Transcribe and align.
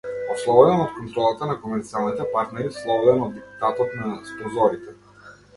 Ослободен 0.35 0.79
од 0.85 0.95
контролата 0.95 1.49
на 1.51 1.57
комерцијалните 1.65 2.27
партнери, 2.37 2.73
слободен 2.79 3.21
од 3.27 3.37
диктатот 3.39 3.95
на 4.03 4.17
спонзорите. 4.33 4.99